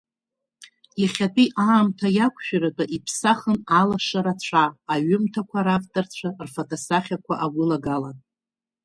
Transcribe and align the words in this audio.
Иахьатәи 1.01 1.49
аамҭа 1.65 2.07
иақәшәаратәы 2.17 2.85
иԥсахын 2.95 3.57
Алашара 3.79 4.33
ацәа, 4.37 4.63
аҩымҭақәа 4.93 5.65
равторцәа 5.67 6.29
фтосахьақәа 6.53 7.33
агәылагалан. 7.45 8.17